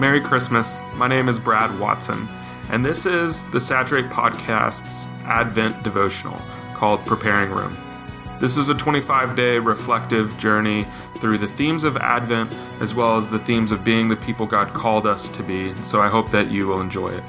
Merry 0.00 0.22
Christmas. 0.22 0.80
My 0.94 1.06
name 1.08 1.28
is 1.28 1.38
Brad 1.38 1.78
Watson, 1.78 2.26
and 2.70 2.82
this 2.82 3.04
is 3.04 3.44
the 3.50 3.60
Saturate 3.60 4.08
Podcast's 4.08 5.08
Advent 5.26 5.82
devotional 5.82 6.40
called 6.72 7.04
Preparing 7.04 7.50
Room. 7.50 7.76
This 8.40 8.56
is 8.56 8.70
a 8.70 8.74
25 8.74 9.36
day 9.36 9.58
reflective 9.58 10.38
journey 10.38 10.86
through 11.16 11.36
the 11.36 11.46
themes 11.46 11.84
of 11.84 11.98
Advent 11.98 12.56
as 12.80 12.94
well 12.94 13.18
as 13.18 13.28
the 13.28 13.40
themes 13.40 13.72
of 13.72 13.84
being 13.84 14.08
the 14.08 14.16
people 14.16 14.46
God 14.46 14.72
called 14.72 15.06
us 15.06 15.28
to 15.28 15.42
be. 15.42 15.74
So 15.82 16.00
I 16.00 16.08
hope 16.08 16.30
that 16.30 16.50
you 16.50 16.66
will 16.66 16.80
enjoy 16.80 17.10
it. 17.10 17.24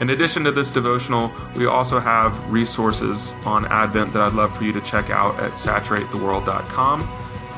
In 0.00 0.10
addition 0.10 0.44
to 0.44 0.52
this 0.52 0.70
devotional, 0.70 1.32
we 1.56 1.66
also 1.66 1.98
have 1.98 2.48
resources 2.48 3.34
on 3.44 3.66
Advent 3.66 4.12
that 4.12 4.22
I'd 4.22 4.34
love 4.34 4.56
for 4.56 4.62
you 4.62 4.72
to 4.72 4.80
check 4.80 5.10
out 5.10 5.40
at 5.40 5.54
saturatetheworld.com. 5.54 7.00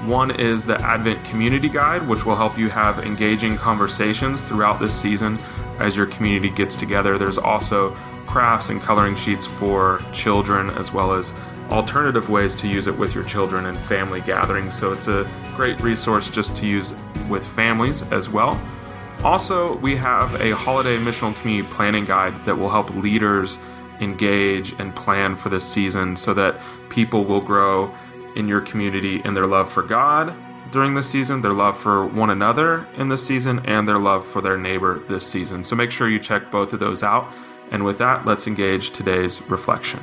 One 0.07 0.33
is 0.33 0.65
the 0.65 0.79
Advent 0.83 1.25
Community 1.25 1.71
Guide, 1.71 2.07
which 2.07 2.27
will 2.27 2.37
help 2.37 2.59
you 2.59 2.69
have 2.69 3.07
engaging 3.07 3.57
conversations 3.57 4.43
throughout 4.43 4.79
this 4.79 4.95
season 4.95 5.39
as 5.79 5.97
your 5.97 6.05
community 6.05 6.51
gets 6.51 6.77
together. 6.77 7.17
There's 7.17 7.39
also 7.39 7.93
crafts 8.27 8.69
and 8.69 8.83
coloring 8.83 9.17
sheets 9.17 9.47
for 9.47 10.01
children 10.13 10.69
as 10.71 10.93
well 10.93 11.15
as 11.15 11.33
alternative 11.71 12.29
ways 12.29 12.55
to 12.57 12.69
use 12.69 12.87
it 12.87 12.95
with 12.99 13.15
your 13.15 13.25
children 13.25 13.65
and 13.65 13.79
family 13.79 14.21
gatherings. 14.21 14.75
So 14.75 14.93
it's 14.93 15.09
a 15.09 15.27
great 15.57 15.81
resource 15.81 16.29
just 16.31 16.55
to 16.57 16.67
use 16.67 16.93
with 17.31 17.47
families 17.47 18.03
as 18.13 18.29
well. 18.29 18.61
Also, 19.23 19.77
we 19.79 19.97
have 19.97 20.39
a 20.39 20.55
holiday 20.55 20.99
missional 20.99 21.35
community 21.41 21.67
planning 21.73 22.05
guide 22.05 22.45
that 22.45 22.55
will 22.55 22.69
help 22.69 22.95
leaders 22.97 23.59
engage 24.01 24.75
and 24.79 24.95
plan 24.95 25.35
for 25.35 25.49
this 25.49 25.67
season 25.67 26.15
so 26.15 26.35
that 26.35 26.61
people 26.91 27.25
will 27.25 27.41
grow 27.41 27.95
in 28.37 28.49
your 28.49 28.61
community 28.61 29.21
in 29.25 29.35
their 29.35 29.47
love 29.47 29.71
for 29.71 29.83
God 29.83 30.35
during 30.75 30.95
this 30.95 31.09
season, 31.09 31.41
their 31.43 31.53
love 31.53 31.79
for 31.79 32.05
one 32.05 32.31
another 32.31 32.85
in 32.97 33.09
this 33.09 33.25
season, 33.25 33.61
and 33.65 33.87
their 33.87 33.97
love 33.97 34.27
for 34.27 34.43
their 34.43 34.59
neighbor 34.59 34.99
this 35.09 35.25
season. 35.25 35.63
So 35.63 35.77
make 35.77 35.93
sure 35.93 36.09
you 36.09 36.19
check 36.19 36.51
both 36.51 36.73
of 36.73 36.81
those 36.81 37.05
out. 37.05 37.33
And 37.71 37.85
with 37.85 37.99
that, 37.99 38.27
let's 38.27 38.49
engage 38.49 38.91
today's 38.91 39.41
reflection. 39.43 40.01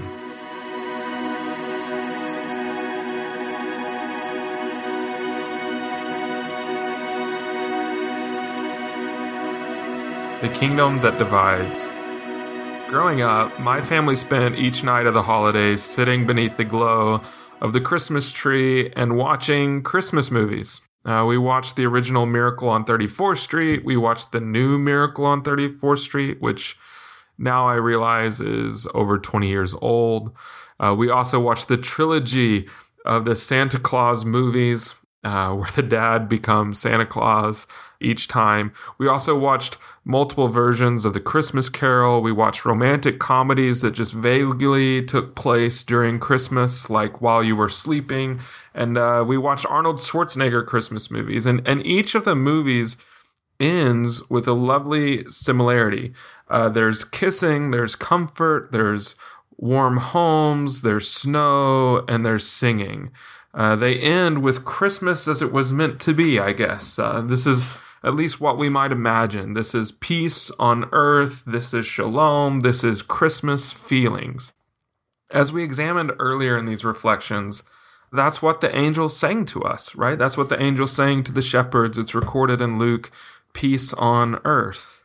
The 10.40 10.50
Kingdom 10.58 11.00
That 11.00 11.20
Divides. 11.20 11.90
Growing 12.90 13.22
up, 13.22 13.60
my 13.60 13.82
family 13.82 14.16
spent 14.16 14.56
each 14.56 14.86
night 14.86 15.06
of 15.06 15.14
the 15.14 15.22
holidays 15.22 15.84
sitting 15.84 16.26
beneath 16.26 16.56
the 16.56 16.64
glow 16.64 17.22
of 17.62 17.74
the 17.74 17.82
Christmas 17.82 18.32
tree 18.32 18.92
and 18.96 19.16
watching 19.16 19.84
Christmas 19.84 20.32
movies. 20.32 20.82
Uh, 21.06 21.26
we 21.28 21.38
watched 21.38 21.76
the 21.76 21.86
original 21.86 22.26
Miracle 22.26 22.70
on 22.70 22.86
34th 22.86 23.38
Street. 23.38 23.86
We 23.86 23.98
watched 23.98 24.32
the 24.32 24.40
new 24.40 24.78
Miracle 24.78 25.26
on 25.26 25.44
34th 25.44 26.00
Street, 26.00 26.42
which 26.42 26.78
now 27.38 27.68
I 27.68 27.76
realize 27.76 28.40
is 28.40 28.88
over 28.94 29.18
20 29.18 29.48
years 29.48 29.76
old. 29.82 30.32
Uh, 30.80 30.96
we 30.98 31.10
also 31.10 31.40
watched 31.40 31.68
the 31.68 31.78
trilogy 31.78 32.68
of 33.06 33.26
the 33.26 33.36
Santa 33.36 33.80
Claus 33.80 34.26
movies, 34.26 34.96
uh, 35.24 35.54
where 35.56 35.70
the 35.76 35.84
dad 35.84 36.28
becomes 36.28 36.80
Santa 36.80 37.06
Claus 37.06 37.68
each 38.00 38.28
time. 38.28 38.74
We 38.98 39.08
also 39.08 39.38
watched 39.38 39.78
multiple 40.04 40.48
versions 40.48 41.06
of 41.06 41.14
The 41.14 41.20
Christmas 41.20 41.70
Carol. 41.70 42.22
We 42.22 42.32
watched 42.32 42.66
romantic 42.66 43.20
comedies 43.20 43.82
that 43.82 43.92
just 43.92 44.14
vaguely 44.14 45.04
took 45.04 45.36
place 45.36 45.84
during 45.84 46.20
Christmas, 46.20 46.90
like 46.90 47.22
while 47.22 47.44
you 47.44 47.56
were 47.56 47.70
sleeping. 47.70 48.40
And 48.74 48.98
uh, 48.98 49.24
we 49.28 49.38
watched 49.38 49.66
Arnold 49.68 49.98
Schwarzenegger 49.98 50.66
Christmas 50.66 51.12
movies. 51.12 51.46
And, 51.46 51.62
and 51.68 51.86
each 51.86 52.16
of 52.16 52.26
the 52.26 52.36
movies 52.36 52.98
ends 53.60 54.28
with 54.30 54.48
a 54.48 54.54
lovely 54.54 55.24
similarity. 55.30 56.14
Uh, 56.50 56.68
there's 56.68 57.06
kissing, 57.06 57.72
there's 57.72 57.96
comfort, 57.96 58.72
there's 58.72 59.16
warm 59.58 59.98
homes, 59.98 60.82
there's 60.82 61.10
snow, 61.10 62.04
and 62.08 62.26
there's 62.26 62.48
singing. 62.48 63.12
Uh, 63.54 63.76
they 63.76 64.00
end 64.00 64.42
with 64.42 64.64
Christmas 64.64 65.28
as 65.28 65.42
it 65.42 65.52
was 65.52 65.74
meant 65.74 66.00
to 66.02 66.14
be, 66.14 66.40
I 66.40 66.54
guess. 66.54 66.98
Uh, 66.98 67.22
this 67.22 67.46
is 67.46 67.66
at 68.04 68.16
least 68.16 68.40
what 68.40 68.58
we 68.58 68.70
might 68.70 68.92
imagine. 68.92 69.54
This 69.54 69.76
is 69.76 69.92
peace 69.92 70.50
on 70.52 70.90
earth. 70.92 71.44
This 71.46 71.74
is 71.74 71.86
shalom. 71.86 72.62
This 72.62 72.84
is 72.84 73.02
Christmas 73.02 73.74
feelings. 73.74 74.54
As 75.30 75.54
we 75.54 75.64
examined 75.64 76.14
earlier 76.20 76.58
in 76.58 76.66
these 76.66 76.86
reflections, 76.86 77.64
that's 78.12 78.42
what 78.42 78.60
the 78.60 78.76
angels 78.76 79.18
sang 79.18 79.46
to 79.46 79.64
us, 79.64 79.96
right? 79.96 80.18
That's 80.18 80.38
what 80.38 80.50
the 80.50 80.62
angels 80.62 80.92
sang 80.92 81.24
to 81.24 81.32
the 81.32 81.42
shepherds. 81.42 81.98
It's 81.98 82.16
recorded 82.16 82.60
in 82.62 82.78
Luke 82.80 83.12
peace 83.54 83.94
on 83.94 84.40
earth. 84.44 85.04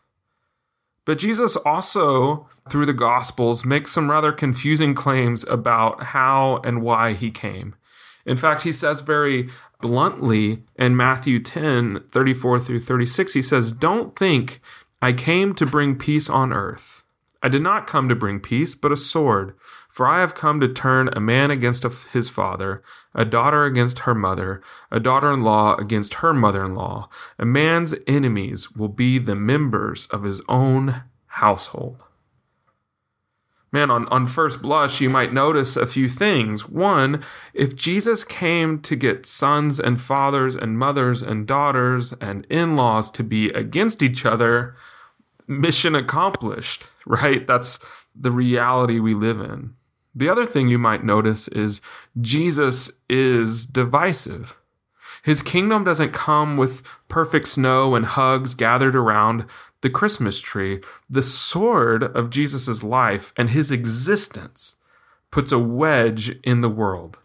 But 1.04 1.18
Jesus 1.18 1.54
also, 1.56 2.48
through 2.68 2.86
the 2.86 2.92
Gospels, 2.92 3.64
makes 3.64 3.92
some 3.92 4.10
rather 4.10 4.32
confusing 4.32 4.94
claims 4.94 5.44
about 5.44 6.02
how 6.04 6.60
and 6.64 6.82
why 6.82 7.12
he 7.12 7.30
came. 7.30 7.76
In 8.26 8.36
fact, 8.36 8.62
he 8.62 8.72
says 8.72 9.00
very 9.00 9.48
bluntly 9.80 10.64
in 10.76 10.96
Matthew 10.96 11.40
10 11.40 12.04
34 12.10 12.60
through 12.60 12.80
36, 12.80 13.32
he 13.34 13.42
says, 13.42 13.72
Don't 13.72 14.16
think 14.18 14.60
I 15.00 15.12
came 15.12 15.52
to 15.54 15.64
bring 15.64 15.96
peace 15.96 16.28
on 16.28 16.52
earth. 16.52 17.04
I 17.42 17.48
did 17.48 17.62
not 17.62 17.86
come 17.86 18.08
to 18.08 18.16
bring 18.16 18.40
peace, 18.40 18.74
but 18.74 18.90
a 18.90 18.96
sword. 18.96 19.54
For 19.88 20.06
I 20.06 20.20
have 20.20 20.34
come 20.34 20.58
to 20.60 20.68
turn 20.68 21.08
a 21.12 21.20
man 21.20 21.50
against 21.50 21.84
his 22.12 22.28
father, 22.28 22.82
a 23.14 23.24
daughter 23.24 23.64
against 23.64 24.00
her 24.00 24.14
mother, 24.14 24.60
a 24.90 24.98
daughter 24.98 25.30
in 25.30 25.42
law 25.42 25.76
against 25.76 26.14
her 26.14 26.34
mother 26.34 26.64
in 26.64 26.74
law. 26.74 27.08
A 27.38 27.46
man's 27.46 27.94
enemies 28.06 28.72
will 28.72 28.88
be 28.88 29.18
the 29.18 29.36
members 29.36 30.06
of 30.08 30.24
his 30.24 30.42
own 30.48 31.04
household 31.26 32.02
man, 33.76 33.90
on, 33.90 34.08
on 34.08 34.26
first 34.26 34.62
blush, 34.62 35.02
you 35.02 35.10
might 35.10 35.34
notice 35.34 35.76
a 35.76 35.86
few 35.86 36.08
things. 36.08 36.66
One, 36.66 37.22
if 37.52 37.76
Jesus 37.76 38.24
came 38.24 38.80
to 38.80 38.96
get 38.96 39.26
sons 39.26 39.78
and 39.78 40.00
fathers 40.00 40.56
and 40.56 40.78
mothers 40.78 41.20
and 41.20 41.46
daughters 41.46 42.14
and 42.14 42.46
in 42.48 42.74
laws 42.74 43.10
to 43.10 43.22
be 43.22 43.50
against 43.50 44.02
each 44.02 44.24
other, 44.24 44.74
mission 45.46 45.94
accomplished, 45.94 46.86
right? 47.04 47.46
That's 47.46 47.78
the 48.18 48.30
reality 48.30 48.98
we 48.98 49.12
live 49.12 49.42
in. 49.42 49.74
The 50.14 50.30
other 50.30 50.46
thing 50.46 50.68
you 50.68 50.78
might 50.78 51.04
notice 51.04 51.46
is 51.48 51.82
Jesus 52.18 52.90
is 53.10 53.66
divisive. 53.66 54.56
His 55.22 55.42
kingdom 55.42 55.84
doesn't 55.84 56.12
come 56.12 56.56
with 56.56 56.82
perfect 57.08 57.48
snow 57.48 57.94
and 57.94 58.06
hugs 58.06 58.54
gathered 58.54 58.96
around 58.96 59.44
the 59.82 59.90
Christmas 59.90 60.40
tree, 60.40 60.80
the 61.08 61.22
sword 61.22 62.02
of 62.02 62.30
Jesus' 62.30 62.82
life 62.82 63.32
and 63.36 63.50
his 63.50 63.70
existence 63.70 64.76
puts 65.30 65.52
a 65.52 65.58
wedge 65.58 66.38
in 66.42 66.60
the 66.60 66.68
world. 66.68 67.18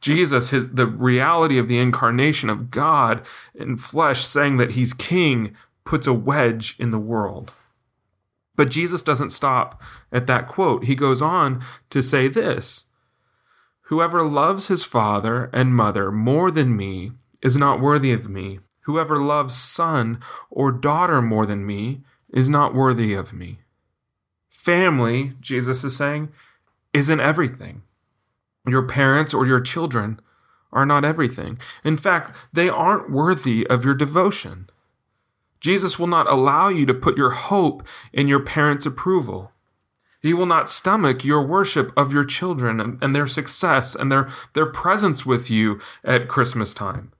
Jesus, 0.00 0.50
his, 0.50 0.68
the 0.70 0.86
reality 0.86 1.58
of 1.58 1.68
the 1.68 1.78
incarnation 1.78 2.50
of 2.50 2.70
God 2.70 3.24
in 3.54 3.76
flesh, 3.76 4.26
saying 4.26 4.56
that 4.56 4.72
he's 4.72 4.92
king, 4.92 5.56
puts 5.84 6.06
a 6.06 6.12
wedge 6.12 6.74
in 6.78 6.90
the 6.90 6.98
world. 6.98 7.52
But 8.56 8.70
Jesus 8.70 9.02
doesn't 9.02 9.30
stop 9.30 9.80
at 10.10 10.26
that 10.26 10.48
quote. 10.48 10.84
He 10.84 10.94
goes 10.94 11.22
on 11.22 11.64
to 11.90 12.02
say 12.02 12.28
this 12.28 12.86
Whoever 13.82 14.22
loves 14.22 14.68
his 14.68 14.84
father 14.84 15.50
and 15.52 15.74
mother 15.74 16.10
more 16.10 16.50
than 16.50 16.76
me 16.76 17.12
is 17.40 17.56
not 17.56 17.80
worthy 17.80 18.12
of 18.12 18.28
me. 18.28 18.58
Whoever 18.82 19.22
loves 19.22 19.54
son 19.54 20.20
or 20.50 20.72
daughter 20.72 21.22
more 21.22 21.46
than 21.46 21.66
me 21.66 22.02
is 22.32 22.50
not 22.50 22.74
worthy 22.74 23.14
of 23.14 23.32
me. 23.32 23.58
Family, 24.50 25.32
Jesus 25.40 25.84
is 25.84 25.96
saying, 25.96 26.30
isn't 26.92 27.20
everything. 27.20 27.82
Your 28.66 28.86
parents 28.86 29.32
or 29.32 29.46
your 29.46 29.60
children 29.60 30.20
are 30.72 30.86
not 30.86 31.04
everything. 31.04 31.58
In 31.84 31.96
fact, 31.96 32.36
they 32.52 32.68
aren't 32.68 33.10
worthy 33.10 33.66
of 33.66 33.84
your 33.84 33.94
devotion. 33.94 34.68
Jesus 35.60 35.98
will 35.98 36.06
not 36.06 36.30
allow 36.30 36.68
you 36.68 36.86
to 36.86 36.94
put 36.94 37.16
your 37.16 37.30
hope 37.30 37.86
in 38.12 38.26
your 38.26 38.40
parents' 38.40 38.86
approval. 38.86 39.52
He 40.20 40.34
will 40.34 40.46
not 40.46 40.68
stomach 40.68 41.24
your 41.24 41.42
worship 41.42 41.92
of 41.96 42.12
your 42.12 42.24
children 42.24 42.80
and, 42.80 43.02
and 43.02 43.14
their 43.14 43.26
success 43.26 43.94
and 43.94 44.10
their, 44.10 44.28
their 44.54 44.66
presence 44.66 45.26
with 45.26 45.50
you 45.50 45.80
at 46.04 46.28
Christmas 46.28 46.74
time. 46.74 47.12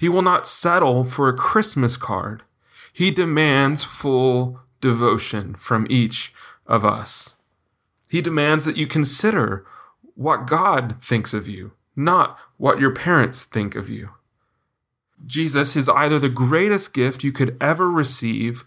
He 0.00 0.08
will 0.08 0.22
not 0.22 0.46
settle 0.46 1.04
for 1.04 1.28
a 1.28 1.36
Christmas 1.36 1.98
card. 1.98 2.42
He 2.90 3.10
demands 3.10 3.84
full 3.84 4.60
devotion 4.80 5.54
from 5.56 5.86
each 5.90 6.32
of 6.66 6.86
us. 6.86 7.36
He 8.08 8.22
demands 8.22 8.64
that 8.64 8.78
you 8.78 8.86
consider 8.86 9.66
what 10.14 10.46
God 10.46 10.96
thinks 11.02 11.34
of 11.34 11.46
you, 11.46 11.72
not 11.94 12.38
what 12.56 12.80
your 12.80 12.94
parents 12.94 13.44
think 13.44 13.76
of 13.76 13.90
you. 13.90 14.08
Jesus 15.26 15.76
is 15.76 15.90
either 15.90 16.18
the 16.18 16.30
greatest 16.30 16.94
gift 16.94 17.22
you 17.22 17.30
could 17.30 17.58
ever 17.60 17.90
receive 17.90 18.64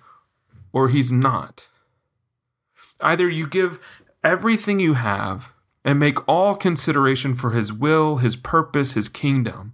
or 0.72 0.90
he's 0.90 1.12
not. 1.12 1.68
Either 3.02 3.28
you 3.28 3.48
give 3.48 3.80
everything 4.24 4.80
you 4.80 4.94
have 4.94 5.52
and 5.84 5.98
make 5.98 6.28
all 6.28 6.56
consideration 6.56 7.34
for 7.34 7.52
his 7.52 7.74
will, 7.74 8.18
his 8.18 8.36
purpose, 8.36 8.94
his 8.94 9.10
kingdom, 9.10 9.74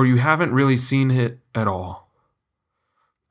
or 0.00 0.06
you 0.06 0.16
haven't 0.16 0.54
really 0.54 0.78
seen 0.78 1.10
it 1.10 1.40
at 1.54 1.68
all. 1.68 2.08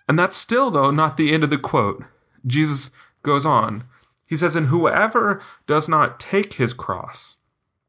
And 0.07 0.19
that's 0.19 0.37
still, 0.37 0.69
though, 0.69 0.91
not 0.91 1.17
the 1.17 1.33
end 1.33 1.43
of 1.43 1.49
the 1.49 1.57
quote. 1.57 2.03
Jesus 2.45 2.91
goes 3.23 3.43
on. 3.43 3.85
He 4.27 4.35
says, 4.35 4.55
And 4.55 4.67
whoever 4.67 5.41
does 5.65 5.89
not 5.89 6.19
take 6.19 6.53
his 6.53 6.75
cross 6.75 7.37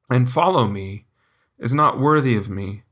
and 0.08 0.30
follow 0.30 0.66
me 0.66 1.04
is 1.58 1.74
not 1.74 2.00
worthy 2.00 2.36
of 2.36 2.48
me. 2.48 2.84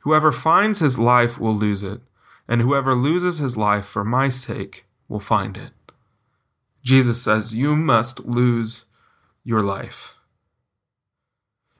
Whoever 0.00 0.32
finds 0.32 0.78
his 0.78 0.98
life 0.98 1.38
will 1.38 1.54
lose 1.54 1.82
it, 1.82 2.00
and 2.48 2.62
whoever 2.62 2.94
loses 2.94 3.36
his 3.36 3.58
life 3.58 3.84
for 3.84 4.04
my 4.04 4.30
sake 4.30 4.86
will 5.06 5.20
find 5.20 5.58
it. 5.58 5.72
Jesus 6.82 7.22
says, 7.22 7.54
You 7.54 7.76
must 7.76 8.24
lose 8.24 8.86
your 9.44 9.60
life. 9.60 10.15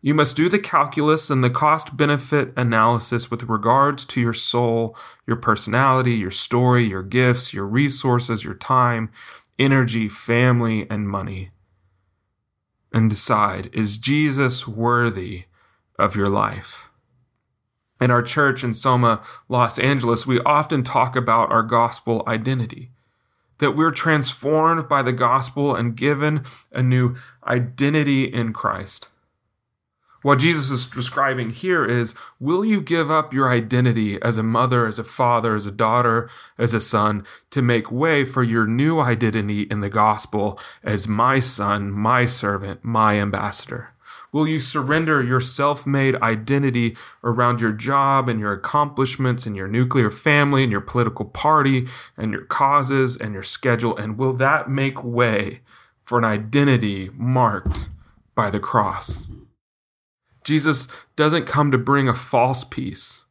You 0.02 0.14
must 0.14 0.36
do 0.36 0.48
the 0.48 0.58
calculus 0.58 1.30
and 1.30 1.42
the 1.42 1.50
cost 1.50 1.96
benefit 1.96 2.52
analysis 2.56 3.30
with 3.30 3.44
regards 3.44 4.04
to 4.06 4.20
your 4.20 4.32
soul, 4.32 4.96
your 5.26 5.36
personality, 5.36 6.12
your 6.12 6.30
story, 6.30 6.84
your 6.84 7.02
gifts, 7.02 7.52
your 7.52 7.66
resources, 7.66 8.44
your 8.44 8.54
time, 8.54 9.10
energy, 9.58 10.08
family, 10.08 10.86
and 10.90 11.08
money. 11.08 11.50
And 12.92 13.10
decide 13.10 13.70
is 13.72 13.96
Jesus 13.96 14.68
worthy 14.68 15.44
of 15.98 16.14
your 16.14 16.28
life? 16.28 16.88
In 18.00 18.10
our 18.10 18.22
church 18.22 18.62
in 18.62 18.74
Soma, 18.74 19.22
Los 19.48 19.78
Angeles, 19.78 20.26
we 20.26 20.40
often 20.40 20.82
talk 20.82 21.16
about 21.16 21.50
our 21.50 21.62
gospel 21.62 22.22
identity 22.26 22.90
that 23.58 23.72
we're 23.72 23.90
transformed 23.90 24.88
by 24.88 25.02
the 25.02 25.12
gospel 25.12 25.74
and 25.74 25.96
given 25.96 26.44
a 26.72 26.82
new 26.82 27.16
identity 27.46 28.24
in 28.24 28.52
Christ. 28.52 29.08
What 30.26 30.40
Jesus 30.40 30.70
is 30.70 30.86
describing 30.86 31.50
here 31.50 31.84
is 31.84 32.16
will 32.40 32.64
you 32.64 32.80
give 32.80 33.12
up 33.12 33.32
your 33.32 33.48
identity 33.48 34.20
as 34.20 34.38
a 34.38 34.42
mother, 34.42 34.84
as 34.84 34.98
a 34.98 35.04
father, 35.04 35.54
as 35.54 35.66
a 35.66 35.70
daughter, 35.70 36.28
as 36.58 36.74
a 36.74 36.80
son 36.80 37.24
to 37.50 37.62
make 37.62 37.92
way 37.92 38.24
for 38.24 38.42
your 38.42 38.66
new 38.66 38.98
identity 38.98 39.68
in 39.70 39.82
the 39.82 39.88
gospel 39.88 40.58
as 40.82 41.06
my 41.06 41.38
son, 41.38 41.92
my 41.92 42.24
servant, 42.24 42.84
my 42.84 43.20
ambassador? 43.20 43.94
Will 44.32 44.48
you 44.48 44.58
surrender 44.58 45.22
your 45.22 45.40
self 45.40 45.86
made 45.86 46.16
identity 46.16 46.96
around 47.22 47.60
your 47.60 47.70
job 47.70 48.28
and 48.28 48.40
your 48.40 48.52
accomplishments 48.52 49.46
and 49.46 49.54
your 49.54 49.68
nuclear 49.68 50.10
family 50.10 50.64
and 50.64 50.72
your 50.72 50.80
political 50.80 51.26
party 51.26 51.86
and 52.16 52.32
your 52.32 52.46
causes 52.46 53.16
and 53.16 53.32
your 53.32 53.44
schedule? 53.44 53.96
And 53.96 54.18
will 54.18 54.32
that 54.32 54.68
make 54.68 55.04
way 55.04 55.60
for 56.02 56.18
an 56.18 56.24
identity 56.24 57.10
marked 57.14 57.90
by 58.34 58.50
the 58.50 58.58
cross? 58.58 59.30
Jesus 60.46 60.86
doesn't 61.16 61.44
come 61.44 61.72
to 61.72 61.78
bring 61.78 62.08
a 62.08 62.14
false 62.14 62.62
peace 62.62 63.24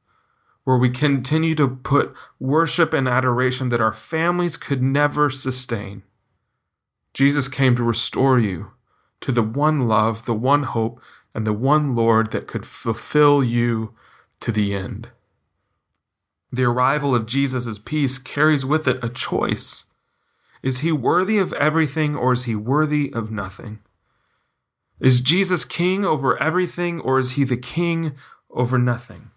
where 0.65 0.77
we 0.77 0.89
continue 0.89 1.56
to 1.56 1.65
put 1.65 2.13
worship 2.41 2.91
and 2.91 3.07
adoration 3.07 3.69
that 3.69 3.79
our 3.79 3.94
families 3.94 4.57
could 4.57 4.83
never 4.83 5.29
sustain. 5.29 6.03
Jesus 7.13 7.47
came 7.47 7.73
to 7.77 7.83
restore 7.85 8.38
you 8.38 8.73
to 9.21 9.31
the 9.31 9.41
one 9.41 9.88
love, 9.88 10.25
the 10.25 10.33
one 10.33 10.63
hope, 10.63 11.00
and 11.33 11.47
the 11.47 11.53
one 11.53 11.95
Lord 11.95 12.31
that 12.31 12.47
could 12.47 12.65
fulfill 12.65 13.41
you 13.41 13.94
to 14.41 14.51
the 14.51 14.75
end. 14.75 15.07
The 16.51 16.65
arrival 16.65 17.15
of 17.15 17.25
Jesus' 17.25 17.79
peace 17.79 18.17
carries 18.17 18.65
with 18.65 18.89
it 18.89 19.01
a 19.01 19.07
choice. 19.07 19.85
Is 20.62 20.79
he 20.79 20.91
worthy 20.91 21.38
of 21.38 21.53
everything 21.53 22.13
or 22.13 22.33
is 22.33 22.44
he 22.44 22.56
worthy 22.56 23.13
of 23.13 23.31
nothing? 23.31 23.79
Is 25.00 25.21
Jesus 25.21 25.65
king 25.65 26.06
over 26.06 26.42
everything, 26.42 27.00
or 27.01 27.19
is 27.19 27.31
he 27.31 27.44
the 27.44 27.57
king 27.57 28.15
over 28.50 28.77
nothing? 28.77 29.31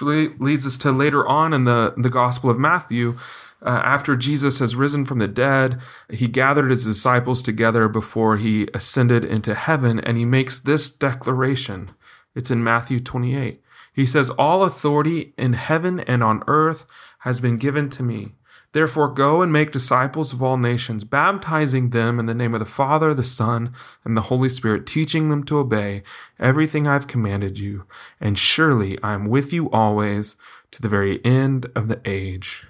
Which 0.00 0.32
leads 0.38 0.66
us 0.66 0.78
to 0.78 0.92
later 0.92 1.26
on 1.26 1.52
in 1.52 1.64
the, 1.64 1.94
the 1.96 2.08
Gospel 2.08 2.48
of 2.48 2.58
Matthew. 2.58 3.18
Uh, 3.62 3.82
after 3.84 4.16
Jesus 4.16 4.58
has 4.58 4.74
risen 4.74 5.04
from 5.04 5.18
the 5.18 5.28
dead, 5.28 5.78
he 6.08 6.28
gathered 6.28 6.70
his 6.70 6.84
disciples 6.84 7.42
together 7.42 7.88
before 7.88 8.38
he 8.38 8.68
ascended 8.72 9.22
into 9.22 9.54
heaven, 9.54 10.00
and 10.00 10.16
he 10.16 10.24
makes 10.24 10.58
this 10.58 10.88
declaration. 10.88 11.90
It's 12.34 12.50
in 12.50 12.64
Matthew 12.64 13.00
28. 13.00 13.60
He 13.92 14.06
says, 14.06 14.30
All 14.30 14.64
authority 14.64 15.34
in 15.36 15.52
heaven 15.52 16.00
and 16.00 16.22
on 16.22 16.42
earth 16.46 16.86
has 17.20 17.40
been 17.40 17.58
given 17.58 17.90
to 17.90 18.02
me. 18.02 18.32
Therefore, 18.72 19.08
go 19.08 19.42
and 19.42 19.52
make 19.52 19.72
disciples 19.72 20.32
of 20.32 20.42
all 20.42 20.56
nations, 20.56 21.02
baptizing 21.02 21.90
them 21.90 22.20
in 22.20 22.26
the 22.26 22.34
name 22.34 22.54
of 22.54 22.60
the 22.60 22.66
Father, 22.66 23.12
the 23.12 23.24
Son, 23.24 23.72
and 24.04 24.16
the 24.16 24.22
Holy 24.22 24.48
Spirit, 24.48 24.86
teaching 24.86 25.28
them 25.28 25.42
to 25.44 25.58
obey 25.58 26.04
everything 26.38 26.86
I've 26.86 27.08
commanded 27.08 27.58
you. 27.58 27.84
And 28.20 28.38
surely 28.38 28.96
I 29.02 29.14
am 29.14 29.26
with 29.26 29.52
you 29.52 29.68
always 29.70 30.36
to 30.70 30.80
the 30.80 30.88
very 30.88 31.24
end 31.24 31.66
of 31.74 31.88
the 31.88 32.00
age. 32.04 32.64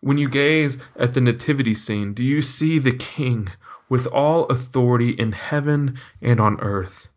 When 0.00 0.18
you 0.18 0.28
gaze 0.28 0.78
at 0.96 1.14
the 1.14 1.20
nativity 1.20 1.74
scene, 1.74 2.12
do 2.14 2.22
you 2.22 2.40
see 2.40 2.78
the 2.78 2.96
King 2.96 3.48
with 3.88 4.06
all 4.06 4.44
authority 4.46 5.10
in 5.10 5.32
heaven 5.32 5.98
and 6.20 6.38
on 6.38 6.60
earth? 6.60 7.08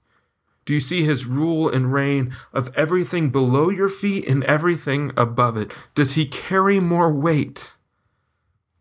Do 0.68 0.74
you 0.74 0.82
see 0.82 1.06
his 1.06 1.26
rule 1.26 1.70
and 1.70 1.94
reign 1.94 2.36
of 2.52 2.76
everything 2.76 3.30
below 3.30 3.70
your 3.70 3.88
feet 3.88 4.28
and 4.28 4.44
everything 4.44 5.14
above 5.16 5.56
it? 5.56 5.72
Does 5.96 6.16
he 6.16 6.26
carry 6.26 6.82
more 6.82 7.10
weight 7.10 7.72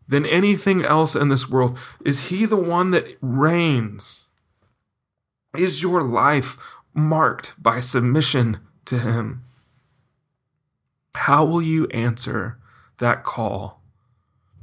than 0.08 0.26
anything 0.26 0.84
else 0.84 1.14
in 1.14 1.28
this 1.28 1.48
world? 1.48 1.78
Is 2.04 2.26
he 2.26 2.44
the 2.44 2.56
one 2.56 2.90
that 2.90 3.16
reigns? 3.20 4.30
Is 5.56 5.80
your 5.80 6.02
life 6.02 6.58
marked 6.92 7.54
by 7.56 7.78
submission 7.78 8.58
to 8.86 8.98
him? 8.98 9.44
How 11.14 11.44
will 11.44 11.62
you 11.62 11.86
answer 11.88 12.58
that 12.98 13.22
call 13.22 13.80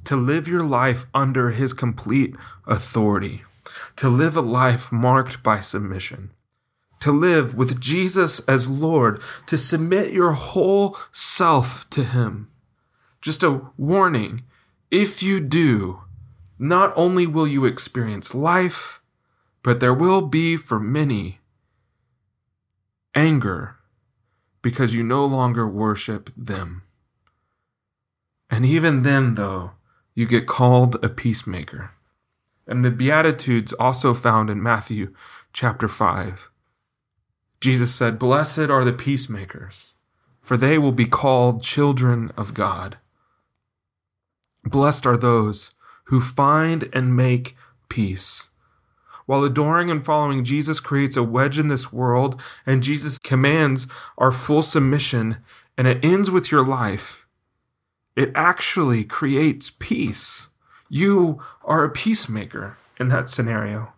to 0.04 0.18
live 0.18 0.46
your 0.50 0.64
life 0.64 1.06
under 1.14 1.52
his 1.52 1.72
complete 1.72 2.36
authority, 2.68 3.44
to 3.96 4.10
live 4.10 4.36
a 4.36 4.42
life 4.42 4.92
marked 4.92 5.42
by 5.42 5.62
submission? 5.62 6.32
To 7.04 7.12
live 7.12 7.54
with 7.54 7.82
Jesus 7.82 8.40
as 8.48 8.70
Lord, 8.70 9.22
to 9.48 9.58
submit 9.58 10.14
your 10.14 10.32
whole 10.32 10.98
self 11.12 11.90
to 11.90 12.06
Him. 12.06 12.50
Just 13.22 13.44
a 13.44 13.62
warning 13.76 14.44
if 14.90 15.22
you 15.22 15.42
do, 15.42 16.00
not 16.58 16.94
only 16.96 17.28
will 17.28 17.46
you 17.46 17.66
experience 17.66 18.34
life, 18.34 19.02
but 19.64 19.82
there 19.82 19.94
will 19.94 20.22
be 20.22 20.56
for 20.56 20.80
many 20.80 21.42
anger 23.14 23.76
because 24.62 24.96
you 24.96 25.04
no 25.04 25.26
longer 25.26 25.68
worship 25.68 26.32
them. 26.38 26.84
And 28.50 28.66
even 28.66 29.04
then, 29.04 29.36
though, 29.36 29.72
you 30.16 30.26
get 30.26 30.48
called 30.48 31.04
a 31.04 31.10
peacemaker. 31.10 31.92
And 32.66 32.86
the 32.86 32.92
Beatitudes 32.92 33.74
also 33.74 34.14
found 34.14 34.50
in 34.50 34.64
Matthew 34.64 35.14
chapter 35.52 35.90
5 35.90 36.50
Jesus 37.64 37.96
said, 37.96 38.20
Blessed 38.20 38.70
are 38.70 38.84
the 38.84 38.92
peacemakers, 38.92 39.94
for 40.42 40.58
they 40.58 40.78
will 40.78 40.92
be 40.92 41.06
called 41.06 41.64
children 41.64 42.30
of 42.36 42.54
God. 42.54 42.98
Blessed 44.66 45.06
are 45.06 45.16
those 45.16 45.72
who 46.08 46.20
find 46.20 46.90
and 46.92 47.16
make 47.16 47.56
peace. 47.88 48.50
While 49.28 49.46
adoring 49.46 49.90
and 49.90 50.04
following 50.04 50.44
Jesus 50.44 50.82
creates 50.82 51.16
a 51.16 51.24
wedge 51.24 51.58
in 51.58 51.70
this 51.70 51.94
world, 51.94 52.38
and 52.66 52.84
Jesus 52.84 53.18
commands 53.18 53.88
our 54.18 54.34
full 54.34 54.62
submission, 54.62 55.38
and 55.78 55.88
it 55.88 56.04
ends 56.04 56.30
with 56.30 56.52
your 56.52 56.66
life, 56.66 57.26
it 58.18 58.34
actually 58.36 59.06
creates 59.06 59.70
peace. 59.70 60.50
You 60.90 61.42
are 61.64 61.86
a 61.86 61.90
peacemaker 61.90 62.76
in 63.00 63.08
that 63.08 63.30
scenario. 63.30 63.93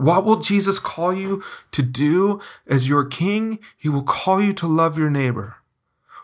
What 0.00 0.24
will 0.24 0.36
Jesus 0.36 0.78
call 0.78 1.12
you 1.12 1.44
to 1.72 1.82
do 1.82 2.40
as 2.66 2.88
your 2.88 3.04
king? 3.04 3.58
He 3.76 3.90
will 3.90 4.02
call 4.02 4.40
you 4.40 4.54
to 4.54 4.66
love 4.66 4.96
your 4.96 5.10
neighbor. 5.10 5.56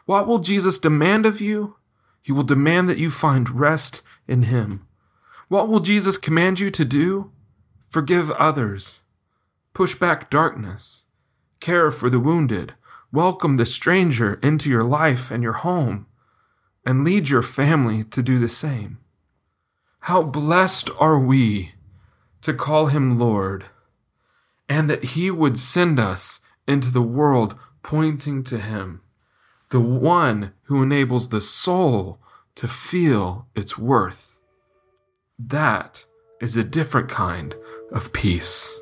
What 0.07 0.27
will 0.27 0.39
Jesus 0.39 0.79
demand 0.79 1.27
of 1.27 1.43
you? 1.43 1.77
He 2.23 2.33
will 2.33 2.43
demand 2.43 2.89
that 2.89 2.97
you 2.97 3.11
find 3.11 3.61
rest 3.61 4.01
in 4.27 4.45
him. 4.45 4.87
What 5.49 5.69
will 5.69 5.81
Jesus 5.81 6.17
command 6.17 6.59
you 6.59 6.71
to 6.71 6.87
do? 6.87 7.33
Forgive 7.91 8.31
others. 8.31 9.01
Push 9.75 9.97
back 9.97 10.31
darkness. 10.31 11.05
Care 11.61 11.91
for 11.91 12.09
the 12.09 12.19
wounded. 12.19 12.73
Welcome 13.13 13.59
the 13.59 13.67
stranger 13.67 14.41
into 14.43 14.71
your 14.71 14.85
life 14.85 15.31
and 15.31 15.43
your 15.43 15.53
home. 15.53 16.07
And 16.87 17.05
lead 17.05 17.29
your 17.29 17.43
family 17.43 18.05
to 18.05 18.23
do 18.23 18.39
the 18.39 18.49
same. 18.49 19.01
How 20.01 20.23
blessed 20.23 20.89
are 20.99 21.19
we 21.19 21.73
to 22.47 22.55
call 22.55 22.87
him 22.87 23.19
Lord, 23.19 23.65
and 24.69 24.89
that 24.89 25.03
he 25.03 25.33
would 25.33 25.59
send 25.59 25.99
us 25.99 26.39
into 26.69 26.93
the 26.93 27.03
world 27.03 27.57
pointing 27.83 28.45
to 28.45 28.59
him, 28.59 29.01
the 29.71 29.81
one 29.81 30.53
who 30.67 30.81
enables 30.81 31.31
the 31.31 31.41
soul 31.41 32.21
to 32.55 32.69
feel 32.69 33.49
its 33.57 33.77
worth. 33.77 34.39
That 35.37 36.05
is 36.41 36.57
a 36.57 36.63
different 36.63 37.09
kind 37.09 37.57
of 37.91 38.13
peace. 38.13 38.81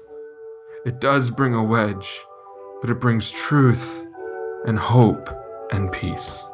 It 0.84 1.00
does 1.00 1.30
bring 1.30 1.54
a 1.54 1.64
wedge, 1.64 2.20
but 2.82 2.90
it 2.90 3.00
brings 3.00 3.30
truth 3.30 4.06
and 4.66 4.78
hope 4.78 5.30
and 5.72 5.90
peace. 5.90 6.46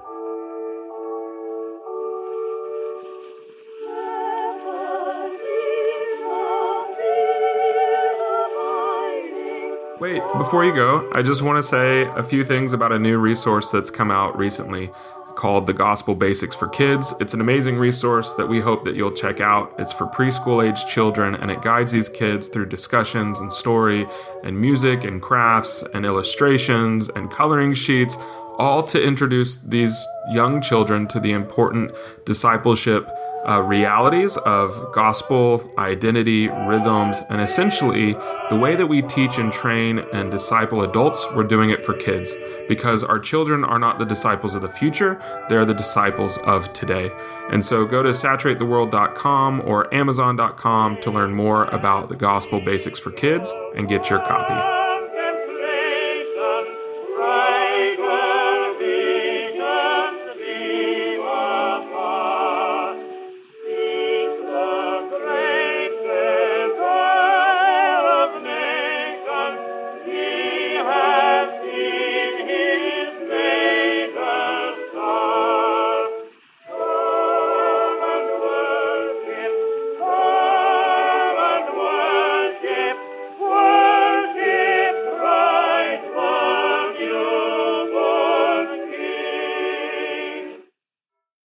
Wait, 10.01 10.23
before 10.39 10.65
you 10.65 10.75
go, 10.75 11.11
I 11.13 11.21
just 11.21 11.43
want 11.43 11.59
to 11.59 11.63
say 11.63 12.05
a 12.17 12.23
few 12.23 12.43
things 12.43 12.73
about 12.73 12.91
a 12.91 12.99
new 12.99 13.19
resource 13.19 13.71
that's 13.71 13.91
come 13.91 14.11
out 14.11 14.35
recently 14.35 14.91
called 15.35 15.67
The 15.67 15.75
Gospel 15.75 16.15
Basics 16.15 16.57
for 16.57 16.69
Kids. 16.69 17.13
It's 17.21 17.35
an 17.35 17.43
amazing 17.43 17.77
resource 17.77 18.33
that 18.33 18.47
we 18.47 18.61
hope 18.61 18.87
that 18.87 18.95
you'll 18.95 19.13
check 19.13 19.43
out. 19.43 19.75
It's 19.79 19.93
for 19.93 20.07
preschool 20.07 20.67
age 20.67 20.87
children 20.87 21.35
and 21.35 21.51
it 21.51 21.61
guides 21.61 21.93
these 21.93 22.09
kids 22.09 22.49
through 22.49 22.67
discussions 22.67 23.41
and 23.41 23.53
story 23.53 24.07
and 24.43 24.59
music 24.59 25.05
and 25.05 25.21
crafts 25.21 25.85
and 25.93 26.07
illustrations 26.07 27.11
and 27.11 27.31
coloring 27.31 27.75
sheets, 27.75 28.17
all 28.61 28.83
to 28.83 29.03
introduce 29.03 29.57
these 29.57 30.07
young 30.31 30.61
children 30.61 31.09
to 31.09 31.19
the 31.19 31.33
important 31.33 31.93
discipleship 32.27 33.11
uh, 33.49 33.59
realities 33.63 34.37
of 34.39 34.93
gospel, 34.93 35.73
identity, 35.79 36.49
rhythms, 36.49 37.23
and 37.31 37.41
essentially 37.41 38.13
the 38.51 38.57
way 38.57 38.77
that 38.77 38.87
we 38.87 39.01
teach 39.01 39.39
and 39.39 39.51
train 39.51 40.01
and 40.13 40.31
disciple 40.31 40.83
adults, 40.83 41.27
we're 41.35 41.45
doing 41.45 41.71
it 41.71 41.83
for 41.83 41.95
kids 41.95 42.35
because 42.69 43.03
our 43.03 43.19
children 43.19 43.65
are 43.65 43.79
not 43.79 43.99
the 43.99 44.05
disciples 44.05 44.55
of 44.55 44.61
the 44.61 44.69
future, 44.69 45.19
they're 45.49 45.65
the 45.65 45.73
disciples 45.73 46.37
of 46.39 46.71
today. 46.75 47.11
And 47.51 47.65
so 47.65 47.87
go 47.87 48.03
to 48.03 48.11
saturatetheworld.com 48.11 49.63
or 49.65 49.93
amazon.com 49.95 51.01
to 51.01 51.11
learn 51.11 51.33
more 51.33 51.65
about 51.65 52.09
the 52.09 52.17
gospel 52.17 52.61
basics 52.61 52.99
for 52.99 53.11
kids 53.11 53.51
and 53.75 53.89
get 53.89 54.11
your 54.11 54.21
copy. 54.21 54.80